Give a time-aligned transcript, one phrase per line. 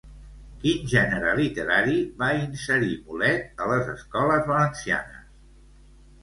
[0.61, 5.31] Quin gènere literari va inserir Mulet a les escoles valencianes?